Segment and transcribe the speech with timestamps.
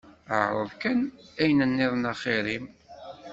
[0.39, 0.99] Ԑreḍ kan
[1.41, 2.65] ayen nniḍen axir-im.